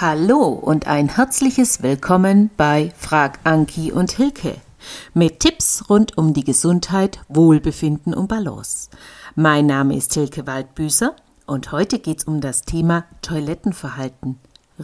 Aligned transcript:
Hallo 0.00 0.50
und 0.50 0.86
ein 0.86 1.08
herzliches 1.08 1.82
Willkommen 1.82 2.50
bei 2.56 2.92
Frag 2.96 3.40
Anki 3.42 3.90
und 3.90 4.12
Hilke 4.12 4.54
mit 5.12 5.40
Tipps 5.40 5.90
rund 5.90 6.16
um 6.16 6.32
die 6.32 6.44
Gesundheit, 6.44 7.18
Wohlbefinden 7.28 8.14
und 8.14 8.28
Balance. 8.28 8.90
Mein 9.34 9.66
Name 9.66 9.96
ist 9.96 10.14
Hilke 10.14 10.46
Waldbüßer 10.46 11.16
und 11.46 11.72
heute 11.72 11.98
geht's 11.98 12.22
um 12.22 12.40
das 12.40 12.62
Thema 12.62 13.06
Toilettenverhalten. 13.22 14.38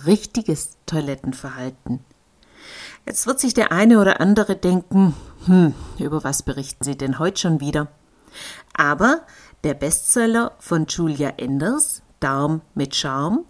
Richtiges 0.05 0.79
Toilettenverhalten. 0.85 2.01
Jetzt 3.07 3.29
wird 3.29 3.39
sich 3.39 3.55
der 3.55 3.71
eine 3.71 4.01
oder 4.01 4.21
andere 4.21 4.57
denken, 4.57 5.15
hm, 5.46 5.75
über 6.01 6.25
was 6.25 6.43
berichten 6.43 6.83
Sie 6.83 6.99
denn 6.99 7.21
heute 7.21 7.41
schon 7.41 7.60
wieder? 7.60 7.87
Aber 8.77 9.21
der 9.62 9.74
Bestseller 9.74 10.57
von 10.59 10.87
Julia 10.87 11.35
Enders, 11.37 12.02
Darm 12.19 12.62
mit 12.74 12.96
Charme, 12.96 13.45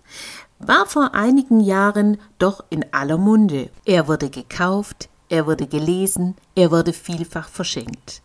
war 0.66 0.86
vor 0.86 1.14
einigen 1.14 1.60
Jahren 1.60 2.18
doch 2.38 2.64
in 2.70 2.84
aller 2.92 3.18
Munde. 3.18 3.70
Er 3.84 4.08
wurde 4.08 4.30
gekauft, 4.30 5.08
er 5.28 5.46
wurde 5.46 5.66
gelesen, 5.66 6.36
er 6.54 6.70
wurde 6.70 6.92
vielfach 6.92 7.48
verschenkt. 7.48 8.22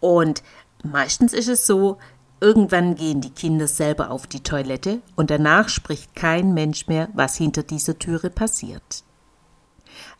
Und 0.00 0.42
meistens 0.82 1.32
ist 1.32 1.48
es 1.48 1.66
so, 1.66 1.98
irgendwann 2.40 2.94
gehen 2.94 3.20
die 3.20 3.30
Kinder 3.30 3.66
selber 3.66 4.10
auf 4.10 4.26
die 4.26 4.42
Toilette 4.42 5.00
und 5.16 5.30
danach 5.30 5.68
spricht 5.68 6.14
kein 6.14 6.54
Mensch 6.54 6.86
mehr, 6.86 7.08
was 7.14 7.36
hinter 7.36 7.62
dieser 7.62 7.98
Türe 7.98 8.30
passiert. 8.30 9.04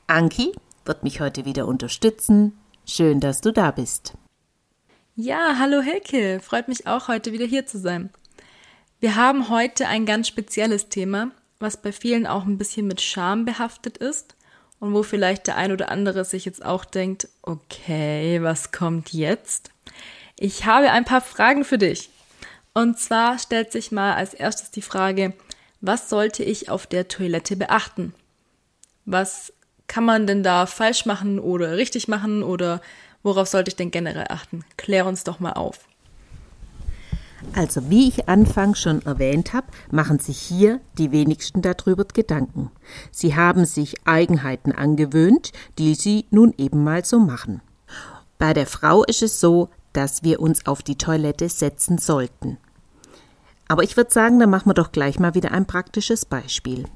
Anki 0.07 0.53
wird 0.85 1.03
mich 1.03 1.21
heute 1.21 1.45
wieder 1.45 1.67
unterstützen. 1.67 2.59
Schön, 2.87 3.21
dass 3.21 3.41
du 3.41 3.53
da 3.53 3.71
bist. 3.71 4.15
Ja, 5.15 5.57
hallo 5.59 5.81
Helke, 5.81 6.41
freut 6.41 6.69
mich 6.69 6.87
auch 6.87 7.09
heute 7.09 7.33
wieder 7.33 7.45
hier 7.45 7.67
zu 7.67 7.79
sein. 7.79 8.11
Wir 9.01 9.15
haben 9.15 9.49
heute 9.49 9.87
ein 9.87 10.07
ganz 10.07 10.27
spezielles 10.27 10.89
Thema, 10.89 11.31
was 11.61 11.77
bei 11.77 11.93
vielen 11.93 12.27
auch 12.27 12.45
ein 12.45 12.59
bisschen 12.59 12.89
mit 12.89 13.01
Scham 13.01 13.45
behaftet 13.45 13.97
ist 13.97 14.35
und 14.81 14.93
wo 14.93 15.05
vielleicht 15.05 15.47
der 15.47 15.57
ein 15.57 15.71
oder 15.71 15.93
andere 15.93 16.25
sich 16.25 16.45
jetzt 16.45 16.65
auch 16.65 16.85
denkt, 16.85 17.29
okay, 17.43 18.43
was 18.43 18.73
kommt 18.73 19.13
jetzt? 19.13 19.71
Ich 20.37 20.65
habe 20.65 20.91
ein 20.91 21.05
paar 21.05 21.21
Fragen 21.21 21.65
für 21.65 21.79
dich. 21.79 22.11
Und 22.75 22.99
zwar 22.99 23.39
stellt 23.39 23.71
sich 23.71 23.93
mal 23.93 24.15
als 24.15 24.35
erstes 24.35 24.73
die 24.73 24.83
Frage, 24.83 25.33
was 25.81 26.09
sollte 26.09 26.43
ich 26.43 26.69
auf 26.69 26.89
der 26.89 27.07
Toilette 27.07 27.55
beachten? 27.55 28.15
Was 29.05 29.53
kann 29.87 30.05
man 30.05 30.27
denn 30.27 30.43
da 30.43 30.67
falsch 30.67 31.07
machen 31.07 31.39
oder 31.39 31.77
richtig 31.77 32.09
machen 32.09 32.43
oder 32.43 32.83
worauf 33.23 33.47
sollte 33.47 33.69
ich 33.69 33.77
denn 33.77 33.93
generell 33.93 34.27
achten? 34.29 34.65
Klär 34.77 35.07
uns 35.07 35.23
doch 35.23 35.39
mal 35.39 35.53
auf. 35.53 35.87
Also 37.55 37.89
wie 37.89 38.09
ich 38.09 38.29
anfangs 38.29 38.81
schon 38.81 39.03
erwähnt 39.03 39.53
habe, 39.53 39.69
machen 39.91 40.19
sich 40.19 40.39
hier 40.39 40.81
die 40.99 41.13
wenigsten 41.13 41.63
darüber 41.63 42.05
Gedanken. 42.05 42.71
Sie 43.11 43.37
haben 43.37 43.65
sich 43.65 44.07
Eigenheiten 44.07 44.73
angewöhnt, 44.73 45.53
die 45.79 45.95
sie 45.95 46.27
nun 46.31 46.53
eben 46.59 46.83
mal 46.83 47.05
so 47.05 47.19
machen. 47.19 47.61
Bei 48.39 48.55
der 48.55 48.67
Frau 48.67 49.05
ist 49.05 49.23
es 49.23 49.41
so, 49.41 49.69
dass 49.93 50.23
wir 50.23 50.41
uns 50.41 50.67
auf 50.67 50.83
die 50.83 50.99
Toilette 50.99 51.49
setzen 51.49 51.99
sollten. 51.99 52.59
Aber 53.69 53.83
ich 53.83 53.97
würde 53.97 54.13
sagen, 54.13 54.39
da 54.39 54.47
machen 54.47 54.71
wir 54.71 54.75
doch 54.75 54.93
gleich 54.93 55.19
mal 55.19 55.35
wieder 55.35 55.53
ein 55.53 55.67
praktisches 55.67 56.25
Beispiel. 56.25 56.87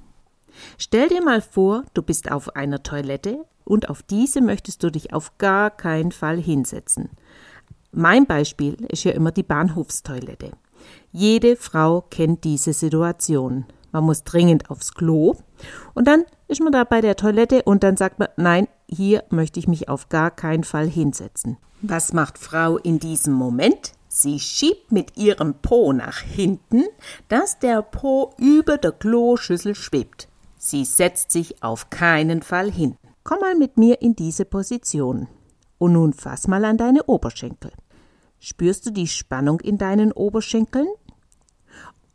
Stell 0.78 1.08
dir 1.08 1.22
mal 1.22 1.40
vor, 1.40 1.84
du 1.94 2.02
bist 2.02 2.30
auf 2.30 2.56
einer 2.56 2.82
Toilette 2.82 3.44
und 3.64 3.88
auf 3.88 4.02
diese 4.02 4.40
möchtest 4.40 4.82
du 4.82 4.90
dich 4.90 5.12
auf 5.12 5.38
gar 5.38 5.70
keinen 5.70 6.12
Fall 6.12 6.38
hinsetzen. 6.38 7.10
Mein 7.92 8.26
Beispiel 8.26 8.74
ist 8.88 9.04
ja 9.04 9.12
immer 9.12 9.32
die 9.32 9.42
Bahnhofstoilette. 9.42 10.52
Jede 11.12 11.56
Frau 11.56 12.00
kennt 12.10 12.42
diese 12.44 12.72
Situation. 12.72 13.66
Man 13.92 14.04
muss 14.04 14.24
dringend 14.24 14.70
aufs 14.70 14.94
Klo 14.94 15.36
und 15.92 16.08
dann 16.08 16.24
ist 16.48 16.62
man 16.62 16.72
da 16.72 16.84
bei 16.84 17.02
der 17.02 17.16
Toilette 17.16 17.62
und 17.64 17.82
dann 17.82 17.98
sagt 17.98 18.18
man, 18.18 18.28
nein, 18.38 18.66
hier 18.88 19.24
möchte 19.28 19.60
ich 19.60 19.68
mich 19.68 19.90
auf 19.90 20.08
gar 20.08 20.30
keinen 20.30 20.64
Fall 20.64 20.88
hinsetzen. 20.88 21.58
Was 21.82 22.14
macht 22.14 22.38
Frau 22.38 22.78
in 22.78 22.98
diesem 22.98 23.34
Moment? 23.34 23.92
Sie 24.08 24.40
schiebt 24.40 24.90
mit 24.90 25.18
ihrem 25.18 25.54
Po 25.60 25.92
nach 25.92 26.18
hinten, 26.18 26.84
dass 27.28 27.58
der 27.58 27.82
Po 27.82 28.32
über 28.38 28.78
der 28.78 28.92
Kloschüssel 28.92 29.74
schwebt. 29.74 30.28
Sie 30.56 30.86
setzt 30.86 31.30
sich 31.30 31.62
auf 31.62 31.90
keinen 31.90 32.40
Fall 32.40 32.70
hin. 32.70 32.96
Komm 33.24 33.40
mal 33.40 33.54
mit 33.54 33.76
mir 33.76 34.00
in 34.00 34.16
diese 34.16 34.46
Position. 34.46 35.28
Und 35.82 35.94
nun 35.94 36.12
fass 36.12 36.46
mal 36.46 36.64
an 36.64 36.76
deine 36.76 37.02
Oberschenkel. 37.06 37.72
Spürst 38.38 38.86
du 38.86 38.92
die 38.92 39.08
Spannung 39.08 39.58
in 39.58 39.78
deinen 39.78 40.12
Oberschenkeln? 40.12 40.86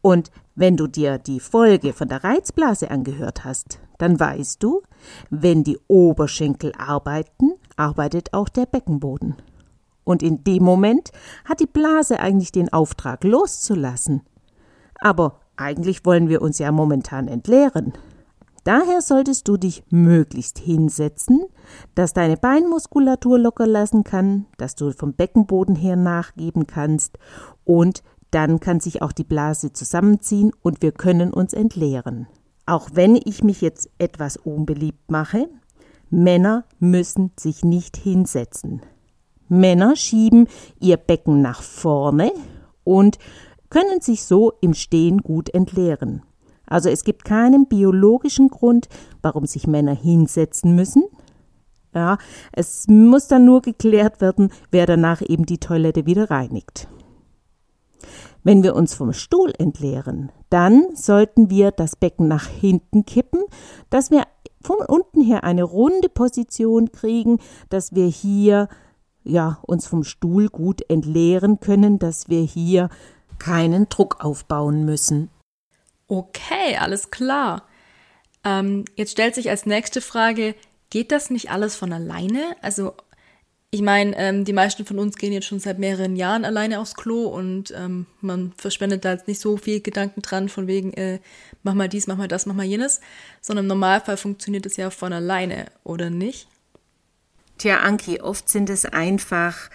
Und 0.02 0.32
wenn 0.56 0.78
du 0.78 0.88
dir 0.88 1.18
die 1.18 1.42
Folge 1.42 1.92
von 1.92 2.08
der 2.08 2.24
Reizblase 2.24 2.90
angehört 2.90 3.44
hast, 3.44 3.80
dann 3.98 4.18
weißt 4.18 4.64
du, 4.64 4.84
wenn 5.30 5.66
die 5.66 5.78
Oberschenkel 5.90 6.72
arbeiten, 6.78 7.56
arbeitet 7.76 8.34
auch 8.34 8.48
der 8.48 8.68
Beckenboden. 8.68 9.36
Und 10.06 10.24
in 10.24 10.46
dem 10.46 10.64
Moment 10.64 11.12
hat 11.44 11.60
die 11.60 11.66
Blase 11.66 12.22
eigentlich 12.22 12.54
den 12.54 12.72
Auftrag 12.72 13.26
loszulassen. 13.26 14.22
Aber 15.02 15.42
eigentlich 15.58 16.06
wollen 16.06 16.30
wir 16.30 16.42
uns 16.42 16.58
ja 16.58 16.72
momentan 16.72 17.28
entleeren. 17.28 17.92
Daher 18.68 19.02
solltest 19.02 19.48
du 19.48 19.56
dich 19.56 19.82
möglichst 19.92 20.60
hinsetzen, 20.60 21.46
dass 21.96 22.12
deine 22.12 22.36
Beinmuskulatur 22.36 23.40
locker 23.40 23.66
lassen 23.66 24.04
kann, 24.04 24.46
dass 24.58 24.76
du 24.76 24.92
vom 24.92 25.14
Beckenboden 25.14 25.74
her 25.74 25.96
nachgeben 25.96 26.68
kannst 26.68 27.18
und 27.64 28.04
dann 28.30 28.60
kann 28.60 28.82
sich 28.82 29.02
auch 29.02 29.14
die 29.14 29.24
Blase 29.24 29.72
zusammenziehen 29.72 30.52
und 30.64 30.82
wir 30.82 30.92
können 30.92 31.32
uns 31.32 31.54
entleeren. 31.54 32.28
Auch 32.66 32.90
wenn 32.92 33.16
ich 33.16 33.42
mich 33.42 33.62
jetzt 33.62 33.90
etwas 34.00 34.36
unbeliebt 34.36 35.10
mache, 35.10 35.48
Männer 36.10 36.66
müssen 36.78 37.32
sich 37.40 37.64
nicht 37.64 37.96
hinsetzen. 37.96 38.82
Männer 39.48 39.96
schieben 39.96 40.50
ihr 40.82 40.98
Becken 40.98 41.42
nach 41.42 41.62
vorne 41.62 42.34
und 42.84 43.18
können 43.70 44.02
sich 44.02 44.26
so 44.26 44.52
im 44.60 44.74
Stehen 44.74 45.20
gut 45.20 45.54
entleeren. 45.54 46.24
Also 46.68 46.90
es 46.90 47.04
gibt 47.04 47.26
keinen 47.26 47.68
biologischen 47.68 48.50
Grund, 48.50 48.88
warum 49.22 49.46
sich 49.46 49.68
Männer 49.68 49.96
hinsetzen 49.96 50.76
müssen. 50.76 51.04
Ja, 51.94 52.18
es 52.52 52.88
muss 52.88 53.28
dann 53.28 53.46
nur 53.46 53.62
geklärt 53.62 54.22
werden, 54.22 54.52
wer 54.70 54.86
danach 54.86 55.22
eben 55.22 55.46
die 55.46 55.58
Toilette 55.58 56.06
wieder 56.06 56.30
reinigt. 56.30 56.88
Wenn 58.44 58.62
wir 58.62 58.76
uns 58.76 58.94
vom 58.94 59.14
Stuhl 59.14 59.52
entleeren, 59.58 60.32
dann 60.50 60.96
sollten 60.96 61.50
wir 61.50 61.72
das 61.72 61.96
Becken 61.96 62.28
nach 62.28 62.46
hinten 62.46 63.06
kippen, 63.06 63.42
dass 63.90 64.12
wir 64.12 64.24
von 64.62 64.78
unten 64.88 65.22
her 65.22 65.44
eine 65.44 65.64
runde 65.64 66.10
Position 66.10 66.92
kriegen, 66.92 67.40
dass 67.70 67.96
wir 67.96 68.08
hier 68.08 68.68
ja 69.24 69.60
uns 69.66 69.88
vom 69.88 70.04
Stuhl 70.04 70.50
gut 70.50 70.82
entleeren 70.90 71.60
können, 71.60 72.00
dass 72.00 72.30
wir 72.30 72.42
hier 72.42 72.90
keinen 73.40 73.90
Druck 73.90 74.24
aufbauen 74.24 74.86
müssen. 74.86 75.30
Okay, 76.08 76.78
alles 76.80 77.12
klar. 77.12 77.68
Ähm, 78.44 78.86
jetzt 78.96 79.12
stellt 79.12 79.36
sich 79.36 79.50
als 79.50 79.66
nächste 79.66 80.02
Frage, 80.02 80.56
geht 80.90 81.12
das 81.12 81.30
nicht 81.30 81.52
alles 81.52 81.76
von 81.76 81.92
alleine? 81.92 82.56
Also, 82.62 82.94
ich 83.72 83.82
meine, 83.82 84.18
ähm, 84.18 84.46
die 84.46 84.54
meisten 84.54 84.86
von 84.86 85.00
uns 85.00 85.18
gehen 85.18 85.34
jetzt 85.34 85.48
schon 85.48 85.60
seit 85.60 85.80
mehreren 85.80 86.16
Jahren 86.16 86.46
alleine 86.46 86.80
aufs 86.80 86.96
Klo 86.96 87.26
und 87.26 87.74
ähm, 87.76 88.06
man 88.22 88.54
verschwendet 88.58 89.04
da 89.04 89.12
jetzt 89.12 89.28
nicht 89.28 89.42
so 89.42 89.58
viel 89.58 89.82
Gedanken 89.82 90.22
dran, 90.22 90.48
von 90.48 90.68
wegen, 90.68 90.94
äh, 90.94 91.20
mach 91.64 91.74
mal 91.74 91.90
dies, 91.90 92.08
mach 92.08 92.16
mal 92.16 92.30
das, 92.30 92.46
mach 92.46 92.56
mal 92.56 92.66
jenes, 92.66 93.02
sondern 93.42 93.66
im 93.66 93.70
Normalfall 93.70 94.16
funktioniert 94.16 94.66
es 94.66 94.78
ja 94.78 94.90
von 94.90 95.12
alleine, 95.12 95.66
oder 95.84 96.10
nicht? 96.10 96.48
Tja, 97.58 97.80
Anki, 97.80 98.22
oft 98.22 98.48
sind 98.48 98.70
es 98.70 98.86
einfach 98.86 99.70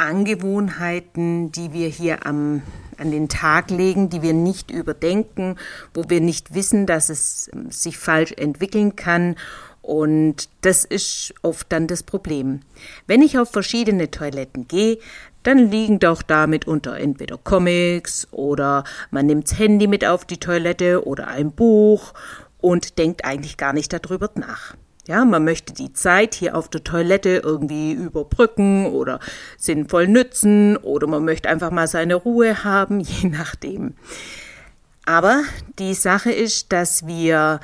Angewohnheiten, 0.00 1.52
die 1.52 1.72
wir 1.72 1.88
hier 1.88 2.26
am, 2.26 2.62
an 2.96 3.10
den 3.10 3.28
Tag 3.28 3.70
legen, 3.70 4.08
die 4.08 4.22
wir 4.22 4.32
nicht 4.32 4.70
überdenken, 4.70 5.56
wo 5.94 6.04
wir 6.08 6.20
nicht 6.20 6.54
wissen, 6.54 6.86
dass 6.86 7.10
es 7.10 7.50
sich 7.68 7.98
falsch 7.98 8.32
entwickeln 8.32 8.96
kann. 8.96 9.36
Und 9.82 10.48
das 10.62 10.84
ist 10.84 11.34
oft 11.42 11.70
dann 11.70 11.86
das 11.86 12.02
Problem. 12.02 12.60
Wenn 13.06 13.22
ich 13.22 13.38
auf 13.38 13.50
verschiedene 13.50 14.10
Toiletten 14.10 14.68
gehe, 14.68 14.98
dann 15.42 15.70
liegen 15.70 15.98
doch 15.98 16.22
damit 16.22 16.66
unter 16.66 16.96
entweder 16.98 17.38
Comics 17.38 18.28
oder 18.30 18.84
man 19.10 19.26
nimmt's 19.26 19.58
Handy 19.58 19.86
mit 19.86 20.04
auf 20.04 20.24
die 20.24 20.38
Toilette 20.38 21.06
oder 21.06 21.28
ein 21.28 21.52
Buch 21.52 22.12
und 22.60 22.98
denkt 22.98 23.24
eigentlich 23.24 23.56
gar 23.56 23.72
nicht 23.72 23.92
darüber 23.92 24.30
nach. 24.34 24.74
Ja, 25.10 25.24
man 25.24 25.42
möchte 25.42 25.72
die 25.72 25.92
Zeit 25.92 26.36
hier 26.36 26.56
auf 26.56 26.68
der 26.68 26.84
Toilette 26.84 27.42
irgendwie 27.42 27.90
überbrücken 27.90 28.86
oder 28.86 29.18
sinnvoll 29.58 30.06
nützen 30.06 30.76
oder 30.76 31.08
man 31.08 31.24
möchte 31.24 31.48
einfach 31.48 31.72
mal 31.72 31.88
seine 31.88 32.14
Ruhe 32.14 32.62
haben, 32.62 33.00
je 33.00 33.28
nachdem. 33.28 33.94
Aber 35.06 35.42
die 35.80 35.94
Sache 35.94 36.30
ist, 36.30 36.70
dass 36.70 37.08
wir 37.08 37.58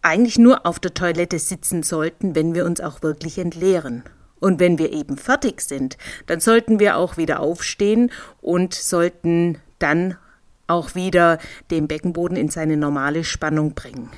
eigentlich 0.00 0.38
nur 0.38 0.64
auf 0.64 0.78
der 0.78 0.94
Toilette 0.94 1.40
sitzen 1.40 1.82
sollten, 1.82 2.36
wenn 2.36 2.54
wir 2.54 2.64
uns 2.64 2.80
auch 2.80 3.02
wirklich 3.02 3.38
entleeren. 3.38 4.04
Und 4.38 4.60
wenn 4.60 4.78
wir 4.78 4.92
eben 4.92 5.16
fertig 5.16 5.62
sind, 5.62 5.98
dann 6.28 6.38
sollten 6.38 6.78
wir 6.78 6.98
auch 6.98 7.16
wieder 7.16 7.40
aufstehen 7.40 8.12
und 8.40 8.74
sollten 8.74 9.58
dann 9.80 10.18
auch 10.68 10.94
wieder 10.94 11.38
den 11.72 11.88
Beckenboden 11.88 12.36
in 12.36 12.48
seine 12.48 12.76
normale 12.76 13.24
Spannung 13.24 13.74
bringen. 13.74 14.08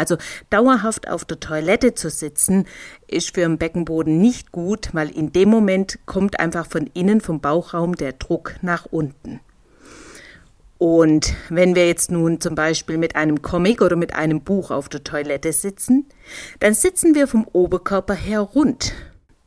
Also 0.00 0.16
dauerhaft 0.48 1.08
auf 1.10 1.26
der 1.26 1.40
Toilette 1.40 1.92
zu 1.92 2.08
sitzen, 2.08 2.66
ist 3.06 3.34
für 3.34 3.42
den 3.42 3.58
Beckenboden 3.58 4.18
nicht 4.18 4.50
gut, 4.50 4.88
weil 4.94 5.10
in 5.10 5.30
dem 5.30 5.50
Moment 5.50 5.98
kommt 6.06 6.40
einfach 6.40 6.64
von 6.64 6.88
innen 6.94 7.20
vom 7.20 7.40
Bauchraum 7.40 7.96
der 7.96 8.14
Druck 8.14 8.54
nach 8.62 8.86
unten. 8.86 9.40
Und 10.78 11.34
wenn 11.50 11.74
wir 11.74 11.86
jetzt 11.86 12.10
nun 12.10 12.40
zum 12.40 12.54
Beispiel 12.54 12.96
mit 12.96 13.14
einem 13.14 13.42
Comic 13.42 13.82
oder 13.82 13.96
mit 13.96 14.14
einem 14.14 14.40
Buch 14.40 14.70
auf 14.70 14.88
der 14.88 15.04
Toilette 15.04 15.52
sitzen, 15.52 16.06
dann 16.60 16.72
sitzen 16.72 17.14
wir 17.14 17.26
vom 17.26 17.46
Oberkörper 17.52 18.14
her 18.14 18.40
rund. 18.40 18.94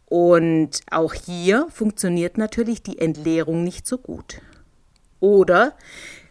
Und 0.05 0.81
auch 0.91 1.15
hier 1.15 1.65
funktioniert 1.71 2.37
natürlich 2.37 2.83
die 2.83 2.99
Entleerung 2.99 3.63
nicht 3.63 3.87
so 3.87 3.97
gut. 3.97 4.39
Oder 5.19 5.73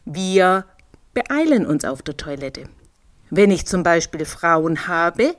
wir 0.05 0.67
beeilen 1.13 1.67
uns 1.67 1.85
auf 1.85 2.03
der 2.03 2.17
Toilette. 2.17 2.69
Wenn 3.35 3.51
ich 3.51 3.65
zum 3.67 3.83
Beispiel 3.83 4.27
Frauen 4.27 4.89
habe, 4.89 5.35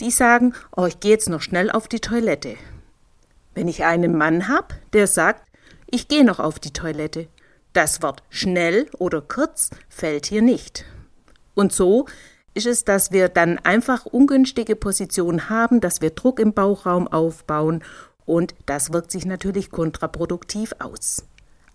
die 0.00 0.10
sagen, 0.10 0.52
oh, 0.76 0.84
ich 0.84 1.00
gehe 1.00 1.12
jetzt 1.12 1.30
noch 1.30 1.40
schnell 1.40 1.70
auf 1.70 1.88
die 1.88 1.98
Toilette. 1.98 2.56
Wenn 3.54 3.68
ich 3.68 3.86
einen 3.86 4.18
Mann 4.18 4.48
habe, 4.48 4.74
der 4.92 5.06
sagt, 5.06 5.48
ich 5.86 6.08
gehe 6.08 6.26
noch 6.26 6.40
auf 6.40 6.58
die 6.58 6.74
Toilette. 6.74 7.26
Das 7.72 8.02
Wort 8.02 8.22
schnell 8.28 8.86
oder 8.98 9.22
kurz 9.22 9.70
fällt 9.88 10.26
hier 10.26 10.42
nicht. 10.42 10.84
Und 11.54 11.72
so 11.72 12.04
ist 12.52 12.66
es, 12.66 12.84
dass 12.84 13.12
wir 13.12 13.30
dann 13.30 13.58
einfach 13.60 14.04
ungünstige 14.04 14.76
Positionen 14.76 15.48
haben, 15.48 15.80
dass 15.80 16.02
wir 16.02 16.10
Druck 16.10 16.40
im 16.40 16.52
Bauchraum 16.52 17.08
aufbauen 17.08 17.82
und 18.26 18.54
das 18.66 18.92
wirkt 18.92 19.10
sich 19.10 19.24
natürlich 19.24 19.70
kontraproduktiv 19.70 20.74
aus. 20.80 21.24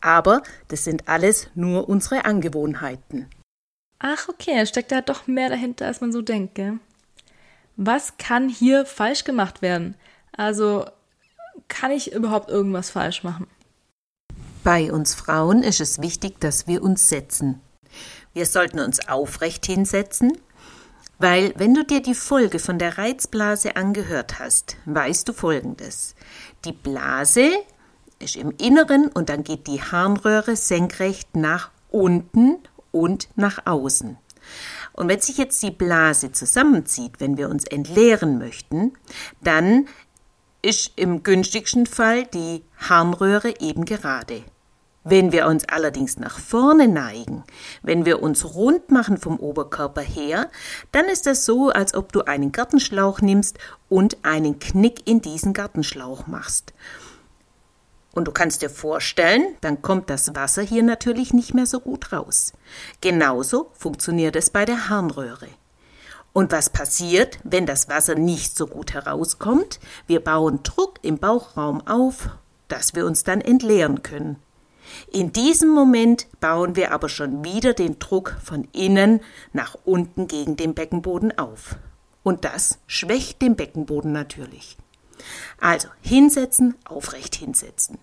Aber 0.02 0.44
das 0.68 0.84
sind 0.84 1.10
alles 1.10 1.48
nur 1.56 1.90
unsere 1.90 2.26
Angewohnheiten. 2.26 3.28
Ach, 4.06 4.28
okay, 4.28 4.66
steckt 4.66 4.92
da 4.92 5.00
doch 5.00 5.28
mehr 5.28 5.48
dahinter, 5.48 5.86
als 5.86 6.02
man 6.02 6.12
so 6.12 6.22
denkt, 6.22 6.56
gell? 6.56 6.80
Was 7.78 8.18
kann 8.18 8.50
hier 8.50 8.86
falsch 8.86 9.24
gemacht 9.24 9.62
werden? 9.62 9.96
Also, 10.36 10.86
kann 11.70 11.90
ich 11.90 12.12
überhaupt 12.12 12.50
irgendwas 12.50 12.90
falsch 12.90 13.24
machen? 13.24 13.48
Bei 14.62 14.92
uns 14.92 15.16
Frauen 15.16 15.64
ist 15.64 15.80
es 15.80 16.02
wichtig, 16.02 16.42
dass 16.42 16.68
wir 16.68 16.84
uns 16.84 17.08
setzen. 17.08 17.62
Wir 18.34 18.46
sollten 18.46 18.82
uns 18.82 19.08
aufrecht 19.08 19.66
hinsetzen, 19.66 20.38
weil 21.18 21.54
wenn 21.56 21.74
du 21.74 21.86
dir 21.86 22.02
die 22.02 22.14
Folge 22.14 22.60
von 22.60 22.80
der 22.80 22.98
Reizblase 22.98 23.78
angehört 23.78 24.38
hast, 24.38 24.76
weißt 24.84 25.30
du 25.30 25.34
Folgendes. 25.34 26.16
Die 26.66 26.74
Blase 26.74 27.52
ist 28.20 28.36
im 28.36 28.52
Inneren 28.58 29.08
und 29.08 29.30
dann 29.30 29.46
geht 29.46 29.68
die 29.68 29.82
Harnröhre 29.82 30.58
senkrecht 30.58 31.38
nach 31.38 31.72
unten 31.90 32.58
und 32.94 33.28
nach 33.36 33.66
außen. 33.66 34.18
Und 34.94 35.10
wenn 35.10 35.20
sich 35.20 35.38
jetzt 35.38 35.62
die 35.64 35.72
Blase 35.72 36.32
zusammenzieht, 36.32 37.20
wenn 37.20 37.36
wir 37.36 37.50
uns 37.50 37.66
entleeren 37.66 38.38
möchten, 38.38 38.94
dann 39.42 39.88
ist 40.62 40.94
im 40.96 41.24
günstigsten 41.24 41.86
Fall 41.86 42.26
die 42.28 42.64
Harnröhre 42.78 43.60
eben 43.60 43.84
gerade. 43.84 44.44
Wenn 45.06 45.34
wir 45.34 45.48
uns 45.48 45.68
allerdings 45.68 46.18
nach 46.18 46.40
vorne 46.40 46.88
neigen, 46.88 47.44
wenn 47.82 48.06
wir 48.06 48.24
uns 48.24 48.56
rund 48.56 48.90
machen 48.90 49.18
vom 49.18 49.38
Oberkörper 49.38 50.02
her, 50.02 50.50
dann 50.94 51.06
ist 51.06 51.26
das 51.26 51.46
so, 51.46 51.70
als 51.70 51.94
ob 51.94 52.14
du 52.14 52.22
einen 52.22 52.54
Gartenschlauch 52.54 53.20
nimmst 53.20 53.58
und 53.90 54.24
einen 54.24 54.60
Knick 54.60 55.06
in 55.06 55.20
diesen 55.20 55.52
Gartenschlauch 55.52 56.28
machst. 56.28 56.74
Und 58.14 58.28
du 58.28 58.32
kannst 58.32 58.62
dir 58.62 58.70
vorstellen, 58.70 59.56
dann 59.62 59.82
kommt 59.82 60.10
das 60.10 60.36
Wasser 60.36 60.62
hier 60.62 60.84
natürlich 60.84 61.34
nicht 61.34 61.54
mehr 61.54 61.66
so 61.66 61.80
gut 61.80 62.14
raus. 62.14 62.54
Genauso 63.02 63.72
funktioniert 63.74 64.36
es 64.36 64.52
bei 64.52 64.66
der 64.66 64.88
Harnröhre. 64.88 65.48
Und 66.32 66.52
was 66.52 66.70
passiert, 66.70 67.40
wenn 67.44 67.66
das 67.66 67.90
Wasser 67.90 68.16
nicht 68.16 68.56
so 68.56 68.68
gut 68.68 68.94
herauskommt? 68.94 69.80
Wir 70.08 70.20
bauen 70.20 70.62
Druck 70.64 71.00
im 71.02 71.18
Bauchraum 71.18 71.86
auf, 71.88 72.30
dass 72.68 72.96
wir 72.96 73.06
uns 73.06 73.24
dann 73.24 73.42
entleeren 73.42 74.04
können. 74.04 74.38
In 75.12 75.32
diesem 75.32 75.70
Moment 75.70 76.28
bauen 76.40 76.76
wir 76.76 76.92
aber 76.92 77.10
schon 77.10 77.44
wieder 77.44 77.74
den 77.74 78.00
Druck 78.00 78.36
von 78.44 78.68
innen 78.74 79.22
nach 79.54 79.78
unten 79.86 80.28
gegen 80.28 80.56
den 80.56 80.74
Beckenboden 80.74 81.38
auf. 81.38 81.78
Und 82.24 82.46
das 82.46 82.80
schwächt 82.88 83.42
den 83.42 83.56
Beckenboden 83.56 84.12
natürlich. 84.12 84.78
Also 85.60 85.88
hinsetzen, 86.02 86.76
aufrecht 86.86 87.36
hinsetzen. 87.36 87.98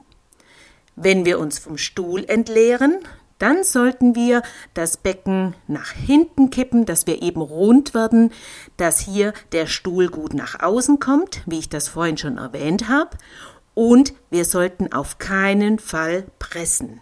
Wenn 0.96 1.24
wir 1.24 1.38
uns 1.38 1.58
vom 1.58 1.78
Stuhl 1.78 2.24
entleeren, 2.24 2.98
dann 3.38 3.64
sollten 3.64 4.14
wir 4.14 4.42
das 4.74 4.98
Becken 4.98 5.54
nach 5.66 5.92
hinten 5.92 6.50
kippen, 6.50 6.84
dass 6.84 7.06
wir 7.06 7.22
eben 7.22 7.40
rund 7.40 7.94
werden, 7.94 8.32
dass 8.76 9.00
hier 9.00 9.32
der 9.52 9.66
Stuhl 9.66 10.08
gut 10.08 10.34
nach 10.34 10.60
außen 10.60 11.00
kommt, 11.00 11.42
wie 11.46 11.58
ich 11.58 11.68
das 11.68 11.88
vorhin 11.88 12.18
schon 12.18 12.36
erwähnt 12.36 12.88
habe, 12.88 13.16
und 13.74 14.12
wir 14.30 14.44
sollten 14.44 14.92
auf 14.92 15.18
keinen 15.18 15.78
Fall 15.78 16.26
pressen. 16.38 17.00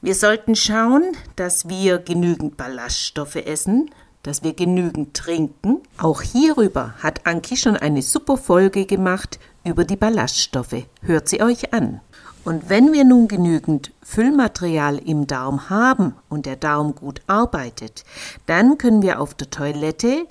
Wir 0.00 0.14
sollten 0.14 0.54
schauen, 0.54 1.16
dass 1.36 1.68
wir 1.68 1.98
genügend 1.98 2.56
Ballaststoffe 2.56 3.36
essen, 3.36 3.90
dass 4.22 4.42
wir 4.42 4.54
genügend 4.54 5.14
trinken. 5.14 5.78
Auch 5.98 6.22
hierüber 6.22 6.94
hat 6.98 7.26
Anki 7.26 7.56
schon 7.56 7.76
eine 7.76 8.02
super 8.02 8.36
Folge 8.36 8.86
gemacht 8.86 9.38
über 9.64 9.84
die 9.84 9.96
Ballaststoffe. 9.96 10.84
Hört 11.02 11.28
sie 11.28 11.42
euch 11.42 11.72
an. 11.72 12.00
Und 12.44 12.70
wenn 12.70 12.92
wir 12.92 13.04
nun 13.04 13.28
genügend 13.28 13.92
Füllmaterial 14.02 14.98
im 14.98 15.26
Darm 15.26 15.68
haben 15.68 16.14
und 16.28 16.46
der 16.46 16.56
Darm 16.56 16.94
gut 16.94 17.20
arbeitet, 17.26 18.04
dann 18.46 18.78
können 18.78 19.02
wir 19.02 19.20
auf 19.20 19.34
der 19.34 19.50
Toilette 19.50 20.26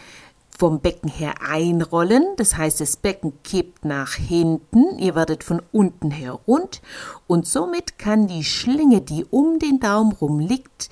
vom 0.57 0.81
Becken 0.81 1.09
her 1.09 1.35
einrollen. 1.47 2.23
Das 2.35 2.57
heißt, 2.57 2.81
das 2.81 2.97
Becken 2.97 3.33
kippt 3.43 3.85
nach 3.85 4.13
hinten. 4.13 4.99
Ihr 4.99 5.15
werdet 5.15 5.43
von 5.43 5.61
unten 5.71 6.11
her 6.11 6.37
rund. 6.47 6.81
Und 7.27 7.47
somit 7.47 7.97
kann 7.97 8.27
die 8.27 8.43
Schlinge, 8.43 9.01
die 9.01 9.23
um 9.23 9.59
den 9.59 9.79
Daumen 9.79 10.11
rum 10.11 10.39
liegt, 10.39 10.89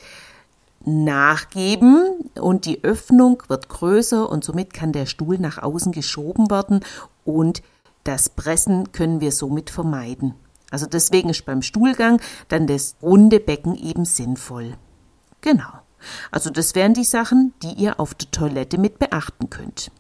nachgeben 0.87 2.31
und 2.39 2.65
die 2.65 2.83
Öffnung 2.83 3.43
wird 3.49 3.67
größer 3.67 4.29
und 4.29 4.43
somit 4.43 4.73
kann 4.73 4.93
der 4.93 5.05
Stuhl 5.05 5.37
nach 5.37 5.61
außen 5.61 5.91
geschoben 5.91 6.49
werden 6.49 6.79
und 7.25 7.61
das 8.05 8.29
Pressen 8.29 8.93
können 8.93 9.19
wir 9.19 9.33
somit 9.33 9.69
vermeiden. 9.69 10.33
Also 10.71 10.85
deswegen 10.85 11.29
ist 11.29 11.45
beim 11.45 11.61
Stuhlgang 11.61 12.21
dann 12.47 12.67
das 12.67 12.95
runde 13.01 13.39
Becken 13.39 13.75
eben 13.75 14.05
sinnvoll. 14.05 14.75
Genau. 15.41 15.69
Also 16.31 16.49
das 16.49 16.73
wären 16.73 16.93
die 16.93 17.03
Sachen, 17.03 17.53
die 17.63 17.73
ihr 17.73 17.99
auf 17.99 18.13
der 18.13 18.31
Toilette 18.31 18.77
mit 18.77 18.97
beachten 18.97 19.49
könnt. 19.49 19.91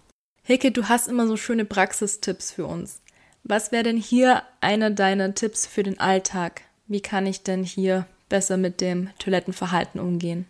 Hicke, 0.43 0.71
du 0.71 0.87
hast 0.87 1.09
immer 1.09 1.27
so 1.27 1.35
schöne 1.35 1.65
Praxistipps 1.65 2.51
für 2.51 2.65
uns. 2.65 3.01
Was 3.43 3.73
wäre 3.73 3.83
denn 3.83 3.97
hier 3.97 4.43
einer 4.61 4.89
deiner 4.89 5.35
Tipps 5.35 5.65
für 5.65 5.83
den 5.83 5.99
Alltag? 5.99 6.61
Wie 6.87 7.01
kann 7.01 7.25
ich 7.25 7.43
denn 7.43 7.63
hier 7.63 8.05
besser 8.29 8.55
mit 8.55 8.79
dem 8.79 9.09
Toilettenverhalten 9.19 9.99
umgehen? 9.99 10.45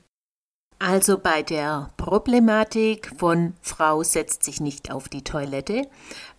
Also 0.80 1.18
bei 1.18 1.42
der 1.42 1.90
Problematik 1.98 3.12
von 3.18 3.56
Frau 3.62 4.04
setzt 4.04 4.44
sich 4.44 4.62
nicht 4.62 4.92
auf 4.92 5.10
die 5.10 5.24
Toilette, 5.24 5.88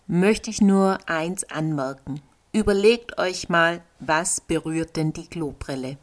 möchte 0.07 0.49
ich 0.49 0.61
nur 0.61 0.97
eins 1.07 1.43
anmerken. 1.49 2.21
Überlegt 2.53 3.19
euch 3.19 3.49
mal, 3.49 3.81
was 3.99 4.39
berührt 4.39 4.95
denn 4.95 5.11
die 5.11 5.27
Klobrille? 5.27 5.97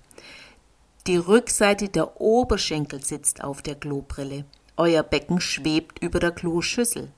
Die 1.06 1.16
Rückseite 1.16 1.88
der 1.88 2.20
Oberschenkel 2.20 3.02
sitzt 3.02 3.42
auf 3.42 3.62
der 3.62 3.74
Klobrille. 3.74 4.44
Euer 4.76 5.02
Becken 5.02 5.40
schwebt 5.40 6.02
über 6.02 6.20
der 6.20 6.32
Kloschüssel. 6.32 7.10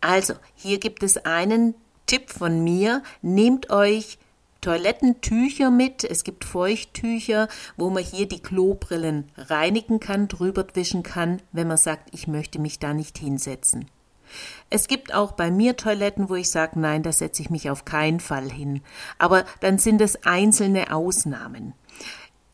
Also, 0.00 0.34
hier 0.54 0.78
gibt 0.78 1.02
es 1.02 1.18
einen 1.24 1.74
Tipp 2.06 2.30
von 2.30 2.62
mir. 2.62 3.02
Nehmt 3.20 3.70
euch 3.70 4.18
Toilettentücher 4.60 5.70
mit. 5.70 6.04
Es 6.04 6.24
gibt 6.24 6.44
Feuchttücher, 6.44 7.48
wo 7.76 7.90
man 7.90 8.02
hier 8.02 8.26
die 8.26 8.40
Klobrillen 8.40 9.30
reinigen 9.36 10.00
kann, 10.00 10.28
drüber 10.28 10.66
wischen 10.74 11.02
kann, 11.02 11.40
wenn 11.52 11.68
man 11.68 11.76
sagt, 11.76 12.08
ich 12.12 12.26
möchte 12.26 12.58
mich 12.58 12.78
da 12.78 12.94
nicht 12.94 13.18
hinsetzen. 13.18 13.86
Es 14.70 14.88
gibt 14.88 15.14
auch 15.14 15.32
bei 15.32 15.50
mir 15.50 15.76
Toiletten, 15.76 16.28
wo 16.28 16.34
ich 16.34 16.50
sage, 16.50 16.80
nein, 16.80 17.02
da 17.02 17.12
setze 17.12 17.42
ich 17.42 17.50
mich 17.50 17.70
auf 17.70 17.84
keinen 17.84 18.20
Fall 18.20 18.50
hin. 18.50 18.82
Aber 19.18 19.44
dann 19.60 19.78
sind 19.78 20.00
es 20.00 20.24
einzelne 20.24 20.92
Ausnahmen. 20.92 21.74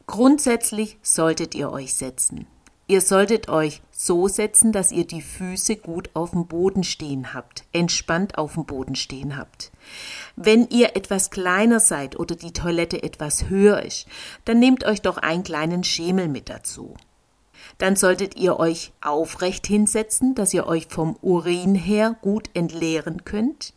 Grundsätzlich 0.06 0.99
solltet 1.02 1.54
ihr 1.54 1.71
euch 1.71 1.94
setzen. 1.94 2.47
Ihr 2.88 3.00
solltet 3.00 3.49
euch 3.49 3.80
so 4.04 4.26
setzen, 4.26 4.73
dass 4.73 4.90
ihr 4.90 5.06
die 5.06 5.23
Füße 5.23 5.76
gut 5.76 6.11
auf 6.14 6.30
dem 6.32 6.47
Boden 6.47 6.82
stehen 6.82 7.35
habt, 7.35 7.64
entspannt 7.73 8.37
auf 8.37 8.54
dem 8.54 8.64
Boden 8.64 8.97
stehen 8.97 9.37
habt. 9.37 9.71
Wenn 10.35 10.68
ihr 10.71 10.97
etwas 10.97 11.30
kleiner 11.30 11.78
seid 11.78 12.18
oder 12.18 12.35
die 12.35 12.52
Toilette 12.52 13.02
etwas 13.04 13.49
höher 13.49 13.82
ist, 13.82 14.09
dann 14.44 14.59
nehmt 14.59 14.85
euch 14.85 15.02
doch 15.02 15.18
einen 15.18 15.44
kleinen 15.44 15.85
Schemel 15.85 16.26
mit 16.26 16.49
dazu. 16.49 16.94
Dann 17.78 17.94
solltet 17.94 18.37
ihr 18.37 18.59
euch 18.59 18.92
aufrecht 19.00 19.68
hinsetzen, 19.68 20.35
dass 20.35 20.52
ihr 20.52 20.66
euch 20.66 20.88
vom 20.88 21.16
Urin 21.23 21.76
her 21.76 22.16
gut 22.23 22.50
entleeren 22.54 23.25
könnt, 23.25 23.73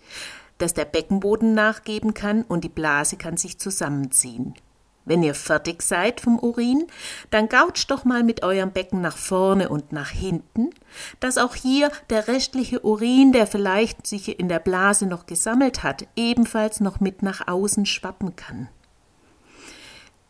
dass 0.58 0.74
der 0.74 0.86
Beckenboden 0.86 1.53
nachgeben 1.53 2.15
kann 2.15 2.41
und 2.44 2.63
die 2.63 2.70
Blase 2.70 3.17
kann 3.17 3.38
sich 3.38 3.60
zusammenziehen. 3.60 4.55
Wenn 5.05 5.24
ihr 5.24 5.35
fertig 5.35 5.81
seid 5.81 6.19
vom 6.19 6.39
Urin, 6.39 6.88
dann 7.29 7.47
gautscht 7.47 7.89
doch 7.91 8.05
mal 8.05 8.24
mit 8.24 8.43
eurem 8.43 8.71
Becken 8.71 9.01
nach 9.01 9.17
vorne 9.17 9.69
und 9.69 9.91
nach 9.91 10.09
hinten, 10.09 10.71
dass 11.19 11.38
auch 11.38 11.55
hier 11.55 11.91
der 12.09 12.27
restliche 12.27 12.83
Urin, 12.83 13.31
der 13.31 13.47
vielleicht 13.47 14.07
sich 14.07 14.39
in 14.39 14.50
der 14.50 14.59
Blase 14.59 15.05
noch 15.05 15.25
gesammelt 15.25 15.83
hat, 15.83 16.07
ebenfalls 16.15 16.79
noch 16.79 17.00
mit 17.00 17.21
nach 17.21 17.47
außen 17.47 17.85
schwappen 17.85 18.35
kann. 18.35 18.67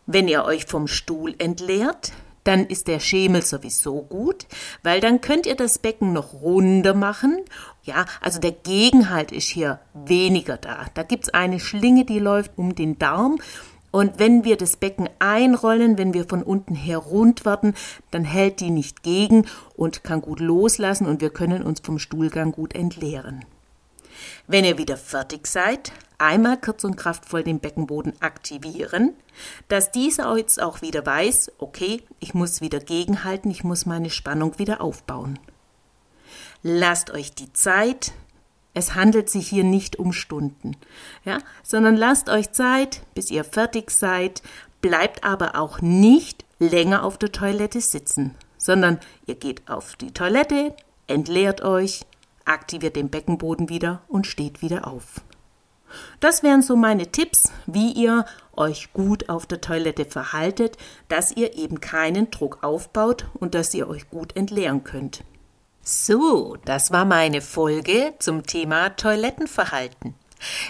Wenn 0.05 0.27
ihr 0.27 0.45
euch 0.45 0.65
vom 0.65 0.87
Stuhl 0.87 1.33
entleert, 1.39 2.11
dann 2.45 2.67
ist 2.67 2.87
der 2.87 2.99
Schemel 2.99 3.41
sowieso 3.41 4.03
gut, 4.03 4.45
weil 4.83 5.01
dann 5.01 5.19
könnt 5.19 5.47
ihr 5.47 5.55
das 5.55 5.79
Becken 5.79 6.13
noch 6.13 6.33
runder 6.33 6.93
machen. 6.93 7.39
Ja, 7.83 8.05
also 8.21 8.39
der 8.39 8.51
Gegenhalt 8.51 9.31
ist 9.31 9.47
hier 9.47 9.79
weniger 9.93 10.57
da. 10.57 10.85
Da 10.93 11.01
gibt's 11.01 11.29
eine 11.29 11.59
Schlinge, 11.59 12.05
die 12.05 12.19
läuft 12.19 12.51
um 12.57 12.75
den 12.75 12.99
Darm. 12.99 13.39
Und 13.95 14.19
wenn 14.19 14.43
wir 14.43 14.57
das 14.57 14.75
Becken 14.75 15.07
einrollen, 15.19 15.97
wenn 15.97 16.13
wir 16.13 16.25
von 16.25 16.43
unten 16.43 16.75
her 16.75 16.97
rund 16.97 17.45
werden, 17.45 17.73
dann 18.11 18.25
hält 18.25 18.59
die 18.59 18.69
nicht 18.69 19.03
gegen 19.03 19.47
und 19.77 20.03
kann 20.03 20.19
gut 20.19 20.41
loslassen 20.41 21.07
und 21.07 21.21
wir 21.21 21.29
können 21.29 21.63
uns 21.63 21.79
vom 21.79 21.97
Stuhlgang 21.97 22.51
gut 22.51 22.75
entleeren. 22.75 23.45
Wenn 24.47 24.65
ihr 24.65 24.77
wieder 24.77 24.97
fertig 24.97 25.47
seid, 25.47 25.93
einmal 26.17 26.59
kurz 26.59 26.83
und 26.83 26.97
kraftvoll 26.97 27.43
den 27.43 27.61
Beckenboden 27.61 28.11
aktivieren, 28.19 29.13
dass 29.69 29.93
dieser 29.93 30.35
jetzt 30.35 30.61
auch 30.61 30.81
wieder 30.81 31.05
weiß, 31.05 31.53
okay, 31.59 32.03
ich 32.19 32.33
muss 32.33 32.59
wieder 32.59 32.81
gegenhalten, 32.81 33.49
ich 33.49 33.63
muss 33.63 33.85
meine 33.85 34.09
Spannung 34.09 34.59
wieder 34.59 34.81
aufbauen. 34.81 35.39
Lasst 36.63 37.11
euch 37.11 37.33
die 37.33 37.53
Zeit, 37.53 38.11
es 38.75 38.93
handelt 38.93 39.29
sich 39.29 39.47
hier 39.47 39.63
nicht 39.63 39.97
um 39.97 40.13
Stunden, 40.13 40.77
ja, 41.23 41.39
sondern 41.63 41.95
lasst 41.95 42.29
euch 42.29 42.51
Zeit, 42.51 43.01
bis 43.15 43.31
ihr 43.31 43.43
fertig 43.43 43.89
seid, 43.89 44.43
bleibt 44.81 45.23
aber 45.23 45.55
auch 45.55 45.81
nicht 45.81 46.45
länger 46.59 47.03
auf 47.03 47.17
der 47.17 47.31
Toilette 47.31 47.81
sitzen, 47.81 48.35
sondern 48.57 48.99
ihr 49.25 49.35
geht 49.35 49.67
auf 49.69 49.95
die 49.95 50.11
Toilette, 50.11 50.75
entleert 51.07 51.61
euch, 51.61 52.01
aktiviert 52.43 52.97
den 52.97 53.09
Beckenboden 53.09 53.69
wieder 53.69 54.01
und 54.07 54.27
steht 54.27 54.61
wieder 54.61 54.87
auf. 54.87 55.21
Das 56.19 56.43
wären 56.43 56.61
so 56.61 56.75
meine 56.75 57.11
Tipps, 57.11 57.53
wie 57.65 57.93
ihr 57.93 58.25
euch 58.57 58.91
gut 58.91 59.29
auf 59.29 59.45
der 59.45 59.61
Toilette 59.61 60.03
verhaltet, 60.03 60.77
dass 61.07 61.31
ihr 61.31 61.55
eben 61.55 61.79
keinen 61.79 62.29
Druck 62.29 62.61
aufbaut 62.61 63.27
und 63.35 63.55
dass 63.55 63.73
ihr 63.73 63.87
euch 63.87 64.09
gut 64.09 64.35
entleeren 64.35 64.83
könnt. 64.83 65.23
So, 65.87 66.57
das 66.65 66.89
war 66.89 67.05
meine 67.05 67.41
Folge 67.41 68.15
zum 68.17 68.41
Thema 68.41 68.89
Toilettenverhalten. 68.89 70.15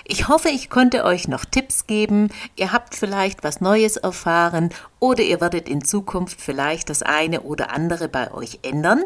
Ich 0.03 0.27
hoffe, 0.27 0.49
ich 0.49 0.69
konnte 0.69 1.05
euch 1.05 1.29
noch 1.29 1.45
Tipps 1.45 1.87
geben. 1.87 2.27
Ihr 2.57 2.73
habt 2.73 2.95
vielleicht 2.95 3.41
was 3.41 3.61
Neues 3.61 3.95
erfahren 3.95 4.71
oder 4.99 5.23
ihr 5.23 5.39
werdet 5.39 5.69
in 5.69 5.85
Zukunft 5.85 6.41
vielleicht 6.41 6.89
das 6.89 7.01
eine 7.01 7.43
oder 7.43 7.71
andere 7.71 8.09
bei 8.09 8.33
euch 8.33 8.59
ändern. 8.61 9.05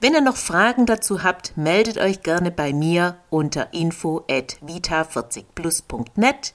Wenn 0.00 0.14
ihr 0.14 0.20
noch 0.20 0.36
Fragen 0.36 0.84
dazu 0.84 1.22
habt, 1.22 1.56
meldet 1.56 1.98
euch 1.98 2.24
gerne 2.24 2.50
bei 2.50 2.72
mir 2.72 3.16
unter 3.30 3.72
info 3.72 4.24
at 4.28 4.56
vita40plus.net 4.66 6.54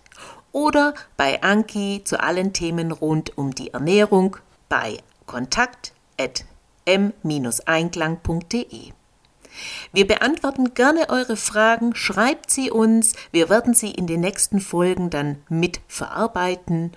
oder 0.52 0.94
bei 1.16 1.42
Anki 1.42 2.02
zu 2.04 2.20
allen 2.20 2.52
Themen 2.52 2.92
rund 2.92 3.38
um 3.38 3.56
die 3.56 3.72
Ernährung 3.72 4.36
bei 4.68 4.98
kontakt 5.28 5.94
at 6.20 6.44
m-einklang.de. 6.86 8.94
Wir 9.94 10.08
beantworten 10.08 10.74
gerne 10.74 11.10
eure 11.10 11.38
Fragen, 11.38 11.96
schreibt 11.96 12.52
sie 12.52 12.72
uns, 12.72 13.14
wir 13.32 13.50
werden 13.50 13.74
sie 13.74 13.92
in 13.92 14.08
den 14.08 14.22
nächsten 14.22 14.60
Folgen 14.60 15.10
dann 15.10 15.38
mit 15.50 15.82
verarbeiten 15.88 16.92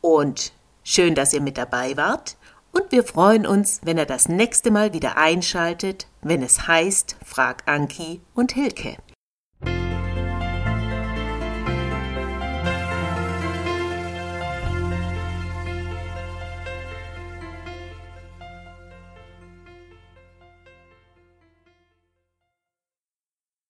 und 0.00 0.52
schön, 0.82 1.14
dass 1.14 1.32
ihr 1.32 1.40
mit 1.40 1.58
dabei 1.58 1.96
wart. 1.96 2.36
Und 2.72 2.90
wir 2.90 3.04
freuen 3.04 3.46
uns, 3.46 3.80
wenn 3.84 3.98
er 3.98 4.06
das 4.06 4.28
nächste 4.28 4.70
Mal 4.70 4.94
wieder 4.94 5.18
einschaltet, 5.18 6.06
wenn 6.22 6.42
es 6.42 6.66
heißt 6.66 7.16
Frag 7.24 7.62
Anki 7.66 8.20
und 8.34 8.52
Hilke. 8.52 8.96